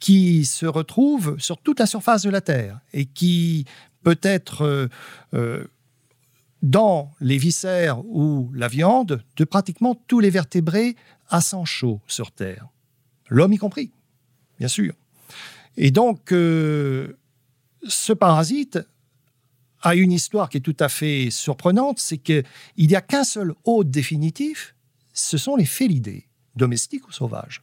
qui 0.00 0.46
se 0.46 0.66
retrouve 0.66 1.38
sur 1.38 1.58
toute 1.58 1.78
la 1.78 1.86
surface 1.86 2.22
de 2.22 2.30
la 2.30 2.40
Terre 2.40 2.80
et 2.92 3.04
qui 3.04 3.66
peut 4.02 4.18
être 4.22 4.62
euh, 4.62 4.88
euh, 5.34 5.66
dans 6.62 7.12
les 7.20 7.36
viscères 7.36 8.04
ou 8.06 8.50
la 8.54 8.66
viande 8.66 9.22
de 9.36 9.44
pratiquement 9.44 9.94
tous 10.08 10.20
les 10.20 10.30
vertébrés 10.30 10.96
à 11.28 11.40
sang 11.40 11.64
chaud 11.64 12.00
sur 12.06 12.32
Terre. 12.32 12.66
L'homme 13.28 13.52
y 13.52 13.58
compris, 13.58 13.92
bien 14.58 14.68
sûr. 14.68 14.94
Et 15.76 15.90
donc, 15.90 16.32
euh, 16.32 17.16
ce 17.86 18.12
parasite 18.12 18.78
a 19.82 19.94
une 19.94 20.12
histoire 20.12 20.48
qui 20.48 20.58
est 20.58 20.62
tout 20.62 20.76
à 20.80 20.88
fait 20.88 21.30
surprenante, 21.30 21.98
c'est 21.98 22.18
qu'il 22.18 22.44
n'y 22.78 22.96
a 22.96 23.00
qu'un 23.00 23.24
seul 23.24 23.54
hôte 23.64 23.90
définitif, 23.90 24.74
ce 25.12 25.38
sont 25.38 25.56
les 25.56 25.64
félidés, 25.64 26.26
domestiques 26.56 27.06
ou 27.08 27.12
sauvages. 27.12 27.62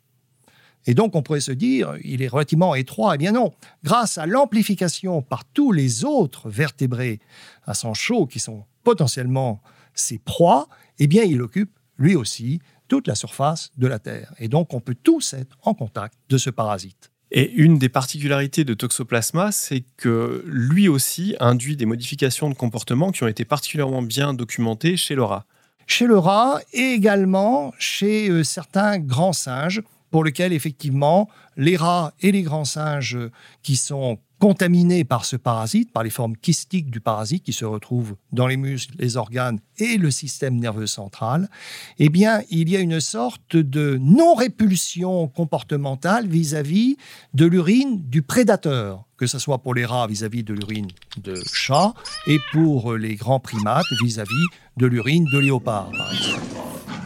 Et 0.87 0.93
donc, 0.93 1.15
on 1.15 1.21
pourrait 1.21 1.41
se 1.41 1.51
dire, 1.51 1.95
il 2.03 2.21
est 2.21 2.27
relativement 2.29 2.73
étroit. 2.73 3.15
Eh 3.15 3.17
bien 3.17 3.33
non, 3.33 3.53
grâce 3.83 4.17
à 4.17 4.25
l'amplification 4.25 5.21
par 5.21 5.43
tous 5.45 5.73
les 5.73 6.05
autres 6.05 6.49
vertébrés 6.49 7.19
à 7.65 7.73
sang 7.73 7.93
chaud 7.93 8.25
qui 8.25 8.39
sont 8.39 8.63
potentiellement 8.83 9.61
ses 9.93 10.17
proies, 10.17 10.67
eh 10.99 11.07
bien, 11.07 11.23
il 11.23 11.41
occupe 11.41 11.77
lui 11.97 12.15
aussi 12.15 12.59
toute 12.87 13.07
la 13.07 13.15
surface 13.15 13.71
de 13.77 13.85
la 13.85 13.99
Terre. 13.99 14.33
Et 14.39 14.47
donc, 14.47 14.73
on 14.73 14.79
peut 14.79 14.95
tous 14.95 15.33
être 15.33 15.57
en 15.61 15.73
contact 15.73 16.15
de 16.29 16.37
ce 16.37 16.49
parasite. 16.49 17.11
Et 17.31 17.51
une 17.51 17.77
des 17.77 17.89
particularités 17.89 18.63
de 18.63 18.73
Toxoplasma, 18.73 19.51
c'est 19.51 19.83
que 19.97 20.45
lui 20.47 20.87
aussi 20.87 21.35
induit 21.41 21.75
des 21.75 21.85
modifications 21.85 22.49
de 22.49 22.53
comportement 22.53 23.11
qui 23.11 23.23
ont 23.23 23.27
été 23.27 23.43
particulièrement 23.43 24.01
bien 24.01 24.33
documentées 24.33 24.95
chez 24.95 25.15
le 25.15 25.23
rat. 25.23 25.45
Chez 25.87 26.07
le 26.07 26.17
rat 26.17 26.61
et 26.71 26.93
également 26.93 27.73
chez 27.77 28.29
euh, 28.29 28.43
certains 28.43 28.99
grands 28.99 29.33
singes 29.33 29.81
pour 30.11 30.23
lesquels 30.23 30.53
effectivement 30.53 31.29
les 31.55 31.75
rats 31.75 32.13
et 32.21 32.31
les 32.31 32.43
grands 32.43 32.65
singes 32.65 33.17
qui 33.63 33.75
sont 33.75 34.19
contaminés 34.39 35.03
par 35.03 35.25
ce 35.25 35.35
parasite, 35.35 35.91
par 35.91 36.03
les 36.03 36.09
formes 36.09 36.35
kystiques 36.37 36.91
du 36.91 36.99
parasite 36.99 37.43
qui 37.43 37.53
se 37.53 37.65
retrouvent 37.65 38.15
dans 38.31 38.47
les 38.47 38.57
muscles, 38.57 38.93
les 38.99 39.17
organes 39.17 39.59
et 39.77 39.97
le 39.97 40.11
système 40.11 40.57
nerveux 40.57 40.87
central, 40.87 41.49
eh 41.97 42.09
bien, 42.09 42.41
il 42.49 42.69
y 42.69 42.75
a 42.75 42.79
une 42.79 42.99
sorte 42.99 43.55
de 43.55 43.97
non-répulsion 43.99 45.27
comportementale 45.27 46.27
vis-à-vis 46.27 46.97
de 47.33 47.45
l'urine 47.45 48.01
du 48.07 48.21
prédateur, 48.21 49.05
que 49.17 49.25
ce 49.25 49.39
soit 49.39 49.59
pour 49.59 49.73
les 49.73 49.85
rats 49.85 50.07
vis-à-vis 50.07 50.43
de 50.43 50.53
l'urine 50.53 50.87
de 51.23 51.35
chat 51.51 51.93
et 52.27 52.37
pour 52.51 52.93
les 52.93 53.15
grands 53.15 53.39
primates 53.39 53.85
vis-à-vis 54.03 54.45
de 54.77 54.85
l'urine 54.85 55.25
de 55.33 55.39
léopard. 55.39 55.91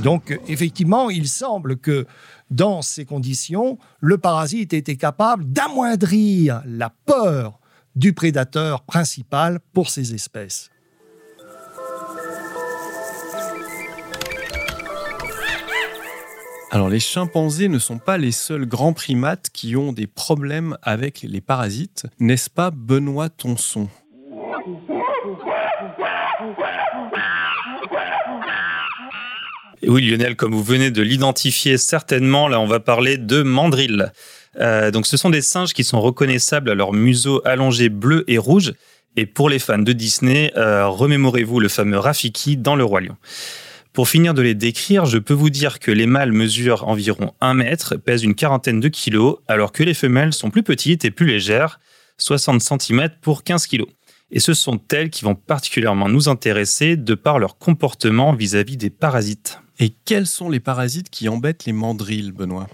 Donc, 0.04 0.40
effectivement, 0.48 1.10
il 1.10 1.28
semble 1.28 1.78
que 1.78 2.06
dans 2.50 2.82
ces 2.82 3.06
conditions, 3.06 3.78
le 4.00 4.18
parasite 4.18 4.74
était 4.74 4.96
capable 4.96 5.46
d'amoindrir 5.46 6.62
la 6.66 6.90
peur 7.06 7.60
du 7.96 8.14
prédateur 8.14 8.82
principal 8.82 9.60
pour 9.74 9.90
ces 9.90 10.14
espèces. 10.14 10.70
Alors 16.74 16.88
les 16.88 17.02
chimpanzés 17.02 17.68
ne 17.68 17.80
sont 17.80 17.98
pas 17.98 18.18
les 18.18 18.32
seuls 18.32 18.66
grands 18.66 18.94
primates 18.94 19.50
qui 19.52 19.76
ont 19.76 19.92
des 19.92 20.08
problèmes 20.08 20.78
avec 20.82 21.22
les 21.22 21.42
parasites, 21.42 22.08
n'est-ce 22.18 22.50
pas 22.50 22.72
Benoît 22.72 23.28
Tonson 23.28 23.90
oui, 29.92 30.10
Lionel, 30.10 30.38
comme 30.38 30.54
vous 30.54 30.64
venez 30.64 30.90
de 30.90 31.02
l'identifier 31.02 31.78
certainement, 31.78 32.48
là, 32.48 32.62
on 32.62 32.66
va 32.66 32.80
parler 32.80 33.18
de 33.18 33.44
mandrilles. 33.44 34.06
Euh, 34.60 34.90
donc, 34.90 35.06
ce 35.06 35.18
sont 35.18 35.30
des 35.30 35.42
singes 35.42 35.74
qui 35.74 35.84
sont 35.84 36.00
reconnaissables 36.00 36.70
à 36.70 36.76
leur 36.76 36.94
museau 36.94 37.42
allongé 37.46 37.90
bleu 37.90 38.24
et 38.28 38.38
rouge. 38.38 38.74
Et 39.18 39.26
pour 39.26 39.50
les 39.50 39.60
fans 39.60 39.80
de 39.80 39.92
Disney, 39.92 40.54
euh, 40.56 40.88
remémorez-vous 40.88 41.60
le 41.60 41.68
fameux 41.68 41.98
Rafiki 41.98 42.56
dans 42.56 42.78
Le 42.78 42.86
Roi 42.86 43.02
Lion. 43.02 43.18
Pour 43.92 44.08
finir 44.08 44.34
de 44.34 44.42
les 44.42 44.56
décrire, 44.56 45.06
je 45.06 45.18
peux 45.18 45.34
vous 45.34 45.50
dire 45.50 45.80
que 45.80 45.92
les 45.92 46.06
mâles 46.06 46.32
mesurent 46.32 46.88
environ 46.88 47.34
1 47.42 47.54
mètre, 47.56 47.98
pèsent 47.98 48.24
une 48.24 48.36
quarantaine 48.36 48.80
de 48.80 48.88
kilos, 48.88 49.40
alors 49.50 49.74
que 49.74 49.84
les 49.84 49.94
femelles 49.94 50.32
sont 50.32 50.50
plus 50.50 50.64
petites 50.64 51.04
et 51.04 51.12
plus 51.12 51.26
légères, 51.26 51.82
60 52.18 52.62
cm 52.62 53.10
pour 53.22 53.44
15 53.44 53.68
kilos. 53.68 53.90
Et 54.32 54.40
ce 54.40 54.54
sont 54.54 54.80
elles 54.94 55.10
qui 55.10 55.26
vont 55.26 55.36
particulièrement 55.36 56.08
nous 56.08 56.30
intéresser 56.30 56.96
de 56.96 57.16
par 57.16 57.38
leur 57.38 57.58
comportement 57.58 58.32
vis-à-vis 58.32 58.78
des 58.78 58.90
parasites. 58.90 59.61
Et 59.80 59.94
quels 60.06 60.28
sont 60.28 60.50
les 60.50 60.60
parasites 60.60 61.10
qui 61.10 61.30
embêtent 61.30 61.66
les 61.66 61.74
mandrilles, 61.74 62.32
Benoît? 62.32 62.68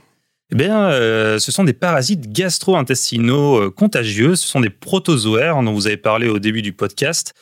Eh 0.51 0.55
bien, 0.55 0.89
euh, 0.89 1.39
ce 1.39 1.51
sont 1.51 1.63
des 1.63 1.73
parasites 1.73 2.31
gastro-intestinaux 2.31 3.61
euh, 3.63 3.69
contagieux. 3.69 4.35
Ce 4.35 4.47
sont 4.47 4.61
des 4.61 4.69
protozoaires 4.69 5.61
dont 5.61 5.73
vous 5.73 5.87
avez 5.87 5.97
parlé 5.97 6.29
au 6.29 6.39
début 6.39 6.61
du 6.61 6.73
podcast. 6.73 7.33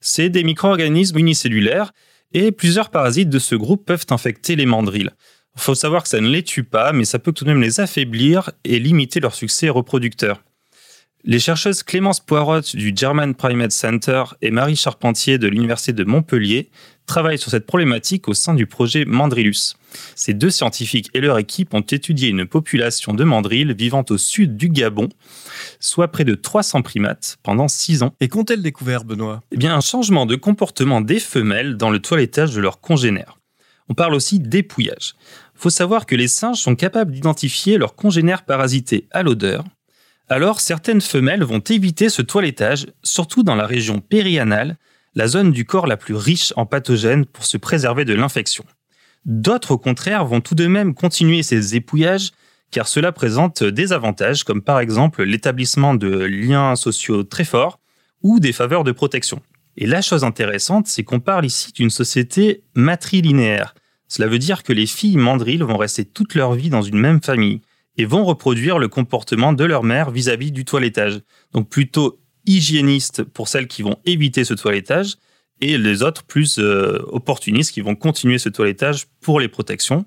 C'est 0.00 0.30
des 0.30 0.44
micro-organismes 0.44 1.18
unicellulaires 1.18 1.92
et 2.32 2.52
plusieurs 2.52 2.90
parasites 2.90 3.28
de 3.28 3.38
ce 3.38 3.54
groupe 3.54 3.84
peuvent 3.84 4.06
infecter 4.10 4.56
les 4.56 4.66
mandrilles. 4.66 5.10
Il 5.56 5.62
faut 5.62 5.74
savoir 5.74 6.02
que 6.02 6.08
ça 6.08 6.20
ne 6.20 6.28
les 6.28 6.42
tue 6.42 6.64
pas, 6.64 6.92
mais 6.92 7.04
ça 7.04 7.18
peut 7.18 7.32
tout 7.32 7.44
de 7.44 7.50
même 7.50 7.62
les 7.62 7.80
affaiblir 7.80 8.50
et 8.64 8.78
limiter 8.78 9.20
leur 9.20 9.34
succès 9.34 9.68
reproducteur. 9.68 10.42
Les 11.26 11.38
chercheuses 11.38 11.82
Clémence 11.82 12.20
Poirot 12.20 12.60
du 12.74 12.92
German 12.94 13.34
Primate 13.34 13.72
Center 13.72 14.24
et 14.42 14.50
Marie 14.50 14.76
Charpentier 14.76 15.38
de 15.38 15.48
l'Université 15.48 15.94
de 15.94 16.04
Montpellier 16.04 16.68
travaillent 17.06 17.38
sur 17.38 17.50
cette 17.50 17.64
problématique 17.64 18.28
au 18.28 18.34
sein 18.34 18.52
du 18.52 18.66
projet 18.66 19.06
Mandrillus. 19.06 19.74
Ces 20.16 20.34
deux 20.34 20.50
scientifiques 20.50 21.08
et 21.14 21.22
leur 21.22 21.38
équipe 21.38 21.72
ont 21.72 21.80
étudié 21.80 22.28
une 22.28 22.44
population 22.44 23.14
de 23.14 23.24
mandrilles 23.24 23.72
vivant 23.72 24.04
au 24.10 24.18
sud 24.18 24.58
du 24.58 24.68
Gabon, 24.68 25.08
soit 25.80 26.08
près 26.08 26.24
de 26.24 26.34
300 26.34 26.82
primates, 26.82 27.38
pendant 27.42 27.68
6 27.68 28.02
ans. 28.02 28.14
Et 28.20 28.28
qu'ont-elles 28.28 28.60
découvert, 28.60 29.04
Benoît? 29.04 29.42
Eh 29.50 29.56
bien, 29.56 29.74
un 29.74 29.80
changement 29.80 30.26
de 30.26 30.36
comportement 30.36 31.00
des 31.00 31.20
femelles 31.20 31.78
dans 31.78 31.88
le 31.88 32.00
toilettage 32.00 32.54
de 32.54 32.60
leurs 32.60 32.82
congénères. 32.82 33.38
On 33.88 33.94
parle 33.94 34.12
aussi 34.12 34.40
d'épouillage. 34.40 35.14
Il 35.54 35.60
faut 35.60 35.70
savoir 35.70 36.04
que 36.04 36.16
les 36.16 36.28
singes 36.28 36.60
sont 36.60 36.76
capables 36.76 37.12
d'identifier 37.12 37.78
leurs 37.78 37.94
congénères 37.94 38.44
parasités 38.44 39.08
à 39.10 39.22
l'odeur, 39.22 39.64
alors 40.28 40.60
certaines 40.60 41.00
femelles 41.00 41.44
vont 41.44 41.60
éviter 41.60 42.08
ce 42.08 42.22
toilettage, 42.22 42.86
surtout 43.02 43.42
dans 43.42 43.54
la 43.54 43.66
région 43.66 44.00
périanale, 44.00 44.76
la 45.14 45.28
zone 45.28 45.52
du 45.52 45.64
corps 45.64 45.86
la 45.86 45.96
plus 45.96 46.14
riche 46.14 46.52
en 46.56 46.66
pathogènes 46.66 47.26
pour 47.26 47.44
se 47.44 47.56
préserver 47.56 48.04
de 48.04 48.14
l'infection. 48.14 48.64
D'autres, 49.24 49.72
au 49.72 49.78
contraire, 49.78 50.24
vont 50.24 50.40
tout 50.40 50.54
de 50.54 50.66
même 50.66 50.94
continuer 50.94 51.42
ces 51.42 51.76
épouillages 51.76 52.30
car 52.70 52.88
cela 52.88 53.12
présente 53.12 53.62
des 53.62 53.92
avantages 53.92 54.42
comme 54.42 54.60
par 54.60 54.80
exemple 54.80 55.22
l'établissement 55.22 55.94
de 55.94 56.08
liens 56.08 56.74
sociaux 56.74 57.22
très 57.22 57.44
forts 57.44 57.78
ou 58.22 58.40
des 58.40 58.52
faveurs 58.52 58.82
de 58.82 58.90
protection. 58.90 59.40
Et 59.76 59.86
la 59.86 60.02
chose 60.02 60.24
intéressante, 60.24 60.86
c'est 60.86 61.04
qu'on 61.04 61.20
parle 61.20 61.46
ici 61.46 61.72
d'une 61.72 61.90
société 61.90 62.64
matrilinéaire. 62.74 63.74
Cela 64.08 64.28
veut 64.28 64.38
dire 64.38 64.62
que 64.62 64.72
les 64.72 64.86
filles 64.86 65.16
mandrilles 65.16 65.58
vont 65.58 65.76
rester 65.76 66.04
toute 66.04 66.34
leur 66.34 66.54
vie 66.54 66.70
dans 66.70 66.82
une 66.82 66.98
même 66.98 67.22
famille 67.22 67.60
et 67.96 68.04
vont 68.04 68.24
reproduire 68.24 68.78
le 68.78 68.88
comportement 68.88 69.52
de 69.52 69.64
leur 69.64 69.84
mère 69.84 70.10
vis-à-vis 70.10 70.52
du 70.52 70.64
toilettage. 70.64 71.20
Donc 71.52 71.68
plutôt 71.68 72.18
hygiéniste 72.46 73.22
pour 73.22 73.48
celles 73.48 73.68
qui 73.68 73.82
vont 73.82 73.98
éviter 74.04 74.44
ce 74.44 74.54
toilettage 74.54 75.16
et 75.60 75.78
les 75.78 76.02
autres 76.02 76.24
plus 76.24 76.58
euh, 76.58 76.98
opportunistes 77.08 77.72
qui 77.72 77.80
vont 77.80 77.94
continuer 77.94 78.38
ce 78.38 78.48
toilettage 78.48 79.06
pour 79.20 79.40
les 79.40 79.48
protections. 79.48 80.04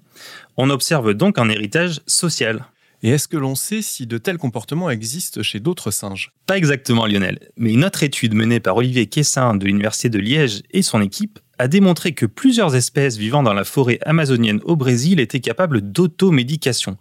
On 0.57 0.69
observe 0.69 1.13
donc 1.13 1.37
un 1.37 1.49
héritage 1.49 2.01
social. 2.05 2.65
Et 3.03 3.09
est-ce 3.09 3.27
que 3.27 3.37
l'on 3.37 3.53
sait 3.53 3.83
si 3.83 4.07
de 4.07 4.17
tels 4.17 4.39
comportements 4.39 4.89
existent 4.89 5.43
chez 5.43 5.59
d'autres 5.59 5.91
singes? 5.91 6.31
Pas 6.47 6.57
exactement 6.57 7.05
Lionel, 7.05 7.51
mais 7.55 7.71
une 7.71 7.85
autre 7.85 8.01
étude 8.01 8.33
menée 8.33 8.59
par 8.59 8.75
Olivier 8.75 9.05
Quessin 9.05 9.55
de 9.55 9.65
l'Université 9.65 10.09
de 10.09 10.17
Liège 10.17 10.63
et 10.71 10.81
son 10.81 11.01
équipe 11.01 11.39
a 11.59 11.67
démontré 11.67 12.13
que 12.13 12.25
plusieurs 12.25 12.75
espèces 12.75 13.17
vivant 13.17 13.43
dans 13.43 13.53
la 13.53 13.63
forêt 13.63 13.99
amazonienne 14.03 14.61
au 14.63 14.75
Brésil 14.75 15.19
étaient 15.19 15.39
capables 15.39 15.81
d'automédication. 15.81 16.97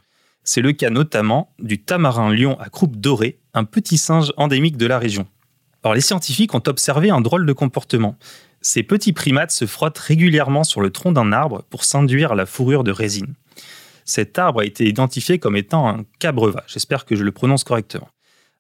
C'est 0.46 0.62
le 0.62 0.72
cas 0.72 0.90
notamment 0.90 1.52
du 1.58 1.82
tamarin 1.82 2.32
lion 2.32 2.58
à 2.60 2.70
croupe 2.70 2.96
dorée, 2.96 3.40
un 3.52 3.64
petit 3.64 3.98
singe 3.98 4.32
endémique 4.36 4.76
de 4.76 4.86
la 4.86 4.98
région. 4.98 5.26
Les 5.94 6.00
scientifiques 6.00 6.54
ont 6.54 6.62
observé 6.66 7.10
un 7.10 7.20
drôle 7.20 7.46
de 7.46 7.52
comportement. 7.52 8.16
Ces 8.60 8.82
petits 8.82 9.12
primates 9.12 9.50
se 9.50 9.66
frottent 9.66 9.98
régulièrement 9.98 10.64
sur 10.64 10.80
le 10.80 10.90
tronc 10.90 11.12
d'un 11.12 11.32
arbre 11.32 11.64
pour 11.68 11.84
s'induire 11.84 12.34
la 12.34 12.46
fourrure 12.46 12.84
de 12.84 12.92
résine. 12.92 13.34
Cet 14.04 14.38
arbre 14.38 14.60
a 14.60 14.64
été 14.64 14.88
identifié 14.88 15.38
comme 15.38 15.56
étant 15.56 15.88
un 15.88 16.04
cabreva, 16.20 16.62
j'espère 16.68 17.04
que 17.04 17.16
je 17.16 17.24
le 17.24 17.32
prononce 17.32 17.64
correctement. 17.64 18.08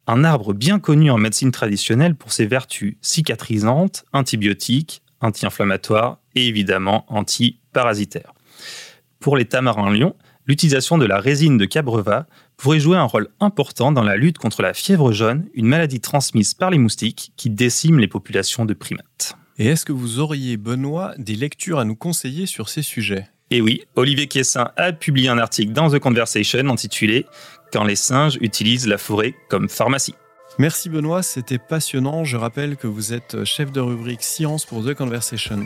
un 0.08 0.24
arbre 0.24 0.54
bien 0.54 0.78
connu 0.78 1.10
en 1.10 1.18
médecine 1.18 1.50
traditionnelle 1.50 2.14
pour 2.14 2.32
ses 2.32 2.46
vertus 2.46 2.96
cicatrisantes, 3.00 4.04
antibiotiques, 4.12 5.02
anti-inflammatoires 5.20 6.18
et 6.34 6.46
évidemment 6.46 7.04
anti-parasitaires. 7.08 8.32
Pour 9.18 9.36
les 9.36 9.46
tamarins 9.46 9.90
lions, 9.90 10.14
l'utilisation 10.46 10.98
de 10.98 11.06
la 11.06 11.18
résine 11.18 11.58
de 11.58 11.64
cabreva 11.64 12.26
pourrait 12.56 12.80
jouer 12.80 12.96
un 12.96 13.04
rôle 13.04 13.28
important 13.40 13.92
dans 13.92 14.02
la 14.02 14.16
lutte 14.16 14.38
contre 14.38 14.62
la 14.62 14.74
fièvre 14.74 15.12
jaune, 15.12 15.46
une 15.54 15.66
maladie 15.66 16.00
transmise 16.00 16.54
par 16.54 16.70
les 16.70 16.78
moustiques 16.78 17.32
qui 17.36 17.50
décime 17.50 17.98
les 17.98 18.08
populations 18.08 18.64
de 18.64 18.74
primates. 18.74 19.36
Et 19.58 19.66
est-ce 19.66 19.84
que 19.84 19.92
vous 19.92 20.18
auriez, 20.18 20.56
Benoît, 20.56 21.14
des 21.18 21.34
lectures 21.34 21.78
à 21.78 21.84
nous 21.84 21.96
conseiller 21.96 22.46
sur 22.46 22.68
ces 22.68 22.82
sujets? 22.82 23.26
Et 23.50 23.60
oui, 23.60 23.84
Olivier 23.94 24.26
Quessin 24.26 24.70
a 24.76 24.92
publié 24.92 25.28
un 25.28 25.38
article 25.38 25.72
dans 25.72 25.90
The 25.90 25.98
Conversation 25.98 26.68
intitulé 26.68 27.26
Quand 27.72 27.84
les 27.84 27.96
singes 27.96 28.38
utilisent 28.40 28.88
la 28.88 28.98
forêt 28.98 29.34
comme 29.48 29.68
pharmacie. 29.68 30.14
Merci 30.58 30.88
Benoît, 30.88 31.22
c'était 31.22 31.58
passionnant. 31.58 32.24
Je 32.24 32.36
rappelle 32.36 32.76
que 32.76 32.86
vous 32.86 33.12
êtes 33.12 33.44
chef 33.44 33.70
de 33.72 33.80
rubrique 33.80 34.22
Science 34.22 34.64
pour 34.64 34.84
The 34.84 34.94
Conversation. 34.94 35.64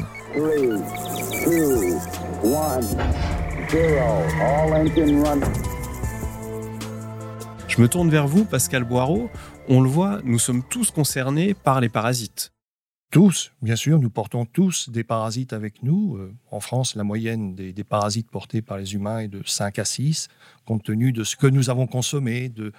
Je 7.68 7.80
me 7.80 7.86
tourne 7.86 8.10
vers 8.10 8.26
vous, 8.26 8.44
Pascal 8.44 8.82
Boireau. 8.82 9.30
On 9.68 9.80
le 9.80 9.88
voit, 9.88 10.20
nous 10.24 10.40
sommes 10.40 10.64
tous 10.64 10.90
concernés 10.90 11.54
par 11.54 11.80
les 11.80 11.88
parasites. 11.88 12.52
Tous, 13.12 13.52
bien 13.62 13.76
sûr, 13.76 14.00
nous 14.00 14.10
portons 14.10 14.44
tous 14.44 14.90
des 14.90 15.04
parasites 15.04 15.52
avec 15.52 15.84
nous. 15.84 16.16
Euh, 16.16 16.34
en 16.50 16.58
France, 16.58 16.96
la 16.96 17.04
moyenne 17.04 17.54
des, 17.54 17.72
des, 17.72 17.84
parasites 17.84 18.28
portés 18.28 18.60
par 18.60 18.76
les 18.76 18.94
humains 18.94 19.20
est 19.20 19.28
de 19.28 19.40
5 19.46 19.78
à 19.78 19.84
6, 19.84 20.26
compte 20.64 20.82
tenu 20.82 21.12
de 21.12 21.22
ce 21.22 21.36
que 21.36 21.46
nous 21.46 21.70
avons 21.70 21.86
consommé, 21.86 22.48
de 22.48 22.72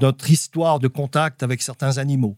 notre 0.00 0.30
histoire 0.30 0.78
de 0.78 0.88
contact 0.88 1.42
avec 1.42 1.60
certains 1.60 1.98
animaux. 1.98 2.36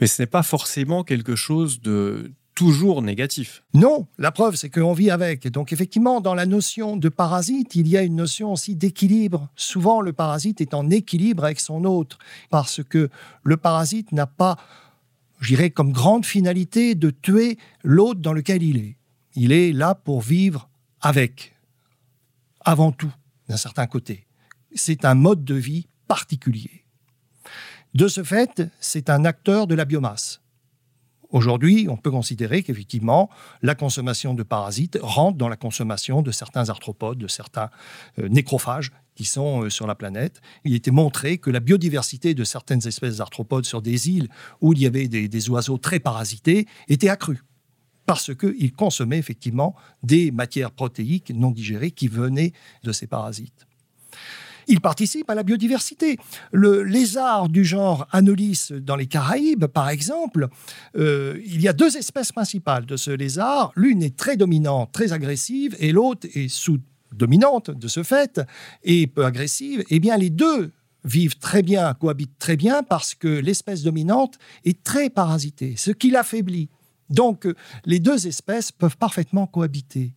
Mais 0.00 0.06
ce 0.06 0.22
n'est 0.22 0.26
pas 0.26 0.44
forcément 0.44 1.02
quelque 1.02 1.34
chose 1.34 1.80
de 1.80 2.32
toujours 2.54 3.02
négatif. 3.02 3.64
Non, 3.74 4.06
la 4.18 4.30
preuve, 4.30 4.56
c'est 4.56 4.70
qu'on 4.70 4.92
vit 4.92 5.10
avec. 5.10 5.48
Donc, 5.48 5.72
effectivement, 5.72 6.20
dans 6.20 6.34
la 6.34 6.46
notion 6.46 6.96
de 6.96 7.08
parasite, 7.08 7.74
il 7.74 7.88
y 7.88 7.96
a 7.96 8.02
une 8.02 8.16
notion 8.16 8.52
aussi 8.52 8.76
d'équilibre. 8.76 9.48
Souvent, 9.56 10.00
le 10.00 10.12
parasite 10.12 10.60
est 10.60 10.74
en 10.74 10.90
équilibre 10.90 11.44
avec 11.44 11.60
son 11.60 11.84
hôte, 11.84 12.18
parce 12.50 12.82
que 12.82 13.10
le 13.42 13.56
parasite 13.56 14.12
n'a 14.12 14.26
pas, 14.26 14.56
je 15.40 15.48
dirais, 15.48 15.70
comme 15.70 15.92
grande 15.92 16.24
finalité 16.24 16.94
de 16.94 17.10
tuer 17.10 17.58
l'hôte 17.82 18.20
dans 18.20 18.32
lequel 18.32 18.62
il 18.62 18.78
est. 18.78 18.96
Il 19.34 19.52
est 19.52 19.72
là 19.72 19.94
pour 19.94 20.20
vivre 20.20 20.68
avec, 21.00 21.54
avant 22.60 22.92
tout, 22.92 23.12
d'un 23.48 23.56
certain 23.56 23.86
côté. 23.86 24.26
C'est 24.74 25.04
un 25.04 25.14
mode 25.14 25.44
de 25.44 25.54
vie 25.54 25.86
particulier. 26.06 26.84
De 27.94 28.08
ce 28.08 28.24
fait, 28.24 28.62
c'est 28.80 29.10
un 29.10 29.24
acteur 29.24 29.66
de 29.66 29.74
la 29.74 29.84
biomasse. 29.84 30.40
Aujourd'hui, 31.34 31.88
on 31.90 31.96
peut 31.96 32.12
considérer 32.12 32.62
qu'effectivement, 32.62 33.28
la 33.60 33.74
consommation 33.74 34.34
de 34.34 34.44
parasites 34.44 34.96
rentre 35.02 35.36
dans 35.36 35.48
la 35.48 35.56
consommation 35.56 36.22
de 36.22 36.30
certains 36.30 36.68
arthropodes, 36.68 37.18
de 37.18 37.26
certains 37.26 37.70
euh, 38.20 38.28
nécrophages 38.28 38.92
qui 39.16 39.24
sont 39.24 39.64
euh, 39.64 39.68
sur 39.68 39.88
la 39.88 39.96
planète. 39.96 40.40
Il 40.64 40.74
était 40.74 40.92
montré 40.92 41.38
que 41.38 41.50
la 41.50 41.58
biodiversité 41.58 42.34
de 42.34 42.44
certaines 42.44 42.86
espèces 42.86 43.16
d'arthropodes 43.16 43.64
sur 43.64 43.82
des 43.82 44.10
îles 44.10 44.28
où 44.60 44.74
il 44.74 44.78
y 44.78 44.86
avait 44.86 45.08
des, 45.08 45.26
des 45.26 45.50
oiseaux 45.50 45.76
très 45.76 45.98
parasités 45.98 46.68
était 46.86 47.08
accrue 47.08 47.42
parce 48.06 48.32
qu'ils 48.32 48.72
consommaient 48.72 49.18
effectivement 49.18 49.74
des 50.04 50.30
matières 50.30 50.70
protéiques 50.70 51.32
non 51.34 51.50
digérées 51.50 51.90
qui 51.90 52.06
venaient 52.06 52.52
de 52.84 52.92
ces 52.92 53.08
parasites. 53.08 53.66
Il 54.68 54.80
participe 54.80 55.28
à 55.30 55.34
la 55.34 55.42
biodiversité. 55.42 56.18
Le 56.52 56.82
lézard 56.82 57.48
du 57.48 57.64
genre 57.64 58.06
Anolis 58.12 58.68
dans 58.80 58.96
les 58.96 59.06
Caraïbes, 59.06 59.66
par 59.66 59.88
exemple, 59.88 60.48
euh, 60.96 61.40
il 61.44 61.60
y 61.60 61.68
a 61.68 61.72
deux 61.72 61.96
espèces 61.96 62.32
principales 62.32 62.86
de 62.86 62.96
ce 62.96 63.10
lézard. 63.10 63.72
L'une 63.76 64.02
est 64.02 64.16
très 64.16 64.36
dominante, 64.36 64.92
très 64.92 65.12
agressive, 65.12 65.76
et 65.78 65.92
l'autre 65.92 66.26
est 66.34 66.48
sous-dominante 66.48 67.70
de 67.70 67.88
ce 67.88 68.02
fait, 68.02 68.40
et 68.82 69.06
peu 69.06 69.24
agressive. 69.24 69.84
Eh 69.90 70.00
bien, 70.00 70.16
les 70.16 70.30
deux 70.30 70.72
vivent 71.04 71.38
très 71.38 71.62
bien, 71.62 71.92
cohabitent 71.94 72.38
très 72.38 72.56
bien, 72.56 72.82
parce 72.82 73.14
que 73.14 73.28
l'espèce 73.28 73.82
dominante 73.82 74.38
est 74.64 74.82
très 74.82 75.10
parasitée, 75.10 75.74
ce 75.76 75.90
qui 75.90 76.10
l'affaiblit. 76.10 76.68
Donc, 77.10 77.46
les 77.84 77.98
deux 77.98 78.26
espèces 78.26 78.72
peuvent 78.72 78.96
parfaitement 78.96 79.46
cohabiter. 79.46 80.14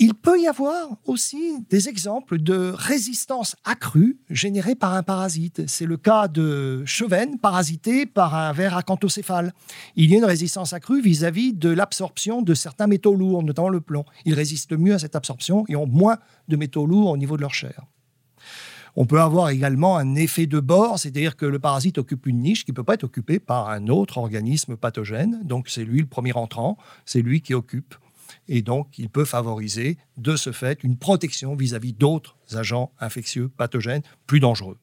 Il 0.00 0.14
peut 0.14 0.40
y 0.40 0.48
avoir 0.48 0.96
aussi 1.04 1.64
des 1.70 1.88
exemples 1.88 2.38
de 2.38 2.72
résistance 2.74 3.54
accrue 3.64 4.18
générée 4.28 4.74
par 4.74 4.94
un 4.94 5.04
parasite. 5.04 5.62
C'est 5.68 5.86
le 5.86 5.96
cas 5.96 6.26
de 6.26 6.82
Cheven, 6.84 7.38
parasité 7.38 8.04
par 8.04 8.34
un 8.34 8.52
ver 8.52 8.76
acanthocéphale. 8.76 9.52
Il 9.94 10.10
y 10.10 10.14
a 10.14 10.18
une 10.18 10.24
résistance 10.24 10.72
accrue 10.72 11.00
vis-à-vis 11.00 11.52
de 11.52 11.68
l'absorption 11.68 12.42
de 12.42 12.54
certains 12.54 12.88
métaux 12.88 13.14
lourds, 13.14 13.44
notamment 13.44 13.68
le 13.68 13.80
plomb. 13.80 14.04
Ils 14.24 14.34
résistent 14.34 14.76
mieux 14.76 14.94
à 14.94 14.98
cette 14.98 15.14
absorption 15.14 15.64
et 15.68 15.76
ont 15.76 15.86
moins 15.86 16.18
de 16.48 16.56
métaux 16.56 16.86
lourds 16.86 17.10
au 17.10 17.16
niveau 17.16 17.36
de 17.36 17.42
leur 17.42 17.54
chair. 17.54 17.84
On 18.96 19.06
peut 19.06 19.20
avoir 19.20 19.50
également 19.50 19.96
un 19.96 20.14
effet 20.16 20.46
de 20.46 20.60
bord, 20.60 20.98
c'est-à-dire 20.98 21.36
que 21.36 21.46
le 21.46 21.58
parasite 21.58 21.98
occupe 21.98 22.26
une 22.26 22.40
niche 22.40 22.64
qui 22.64 22.70
ne 22.72 22.76
peut 22.76 22.84
pas 22.84 22.94
être 22.94 23.04
occupée 23.04 23.38
par 23.38 23.68
un 23.68 23.88
autre 23.88 24.18
organisme 24.18 24.76
pathogène. 24.76 25.40
Donc 25.44 25.68
c'est 25.68 25.84
lui 25.84 26.00
le 26.00 26.06
premier 26.06 26.32
entrant, 26.32 26.78
c'est 27.04 27.22
lui 27.22 27.40
qui 27.40 27.54
occupe 27.54 27.96
et 28.48 28.62
donc 28.62 28.98
il 28.98 29.08
peut 29.08 29.24
favoriser 29.24 29.98
de 30.16 30.36
ce 30.36 30.52
fait 30.52 30.82
une 30.84 30.96
protection 30.96 31.54
vis-à-vis 31.54 31.92
d'autres 31.92 32.36
agents 32.52 32.92
infectieux 33.00 33.48
pathogènes 33.48 34.02
plus 34.26 34.40
dangereux. 34.40 34.78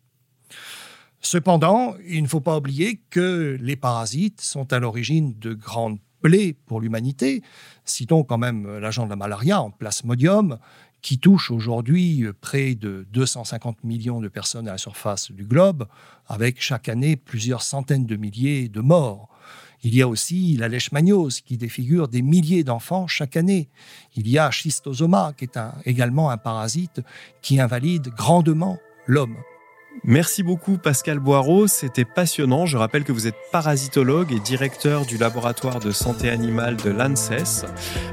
Cependant, 1.21 1.95
il 2.07 2.23
ne 2.23 2.27
faut 2.27 2.41
pas 2.41 2.57
oublier 2.57 2.99
que 3.11 3.57
les 3.61 3.75
parasites 3.75 4.41
sont 4.41 4.73
à 4.73 4.79
l'origine 4.79 5.37
de 5.37 5.53
grandes 5.53 5.99
plaies 6.21 6.53
pour 6.65 6.81
l'humanité. 6.81 7.43
Citons 7.85 8.23
quand 8.23 8.39
même 8.39 8.79
l'agent 8.79 9.05
de 9.05 9.11
la 9.11 9.15
malaria 9.15 9.61
en 9.61 9.69
plasmodium, 9.69 10.57
qui 11.01 11.19
touche 11.19 11.51
aujourd'hui 11.51 12.25
près 12.41 12.75
de 12.75 13.07
250 13.11 13.83
millions 13.83 14.21
de 14.21 14.27
personnes 14.27 14.67
à 14.67 14.73
la 14.73 14.77
surface 14.77 15.31
du 15.31 15.45
globe, 15.45 15.87
avec 16.27 16.61
chaque 16.61 16.89
année 16.89 17.15
plusieurs 17.15 17.63
centaines 17.63 18.05
de 18.05 18.15
milliers 18.15 18.69
de 18.69 18.81
morts. 18.81 19.29
Il 19.83 19.95
y 19.95 20.01
a 20.01 20.07
aussi 20.07 20.57
la 20.57 20.67
leishmaniose 20.67 21.41
qui 21.41 21.57
défigure 21.57 22.07
des 22.07 22.21
milliers 22.21 22.63
d'enfants 22.63 23.07
chaque 23.07 23.35
année. 23.35 23.69
Il 24.15 24.27
y 24.27 24.37
a 24.37 24.51
schistosoma 24.51 25.33
qui 25.35 25.45
est 25.45 25.59
également 25.85 26.29
un 26.29 26.37
parasite 26.37 27.01
qui 27.41 27.59
invalide 27.59 28.09
grandement 28.09 28.77
l'homme. 29.07 29.37
Merci 30.03 30.41
beaucoup 30.41 30.77
Pascal 30.77 31.19
Boireau, 31.19 31.67
c'était 31.67 32.05
passionnant. 32.05 32.65
Je 32.65 32.77
rappelle 32.77 33.03
que 33.03 33.11
vous 33.11 33.27
êtes 33.27 33.35
parasitologue 33.51 34.31
et 34.31 34.39
directeur 34.39 35.05
du 35.05 35.17
laboratoire 35.17 35.79
de 35.79 35.91
santé 35.91 36.29
animale 36.29 36.77
de 36.77 36.89
l'ANSES. 36.89 37.65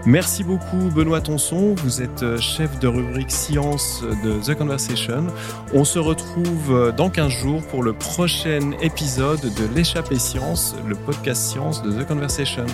Merci 0.04 0.44
beaucoup 0.44 0.90
Benoît 0.94 1.20
Tonson, 1.20 1.74
vous 1.76 2.02
êtes 2.02 2.22
euh, 2.22 2.38
chef 2.38 2.78
de 2.78 2.88
rubrique 2.88 3.30
science 3.30 4.02
de 4.24 4.38
The 4.40 4.56
Conversation. 4.56 5.28
On 5.72 5.84
se 5.84 5.98
retrouve 5.98 6.72
euh, 6.72 6.92
dans 6.92 7.10
15 7.10 7.32
jours 7.32 7.66
pour 7.68 7.82
le 7.82 7.92
prochain 7.92 8.72
épisode 8.82 9.40
de 9.40 9.74
l'échappée 9.74 10.18
science, 10.18 10.76
le 10.86 10.94
podcast 10.94 11.42
science 11.42 11.82
de 11.82 11.92
The 11.92 12.06
Conversation. 12.06 12.66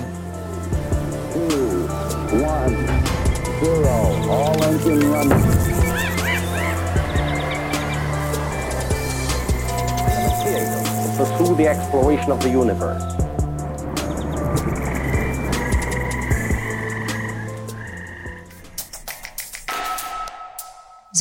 Pursue 11.16 11.54
the 11.54 11.68
exploration 11.68 12.30
of 12.30 12.40
the 12.42 12.50
universe. 12.50 13.02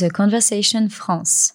The 0.00 0.10
Conversation 0.10 0.88
France. 0.88 1.54